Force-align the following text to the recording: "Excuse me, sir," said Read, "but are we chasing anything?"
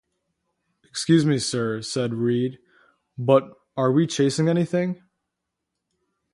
"Excuse 0.83 1.27
me, 1.27 1.37
sir," 1.37 1.79
said 1.83 2.15
Read, 2.15 2.57
"but 3.19 3.53
are 3.77 3.91
we 3.91 4.07
chasing 4.07 4.49
anything?" 4.49 4.99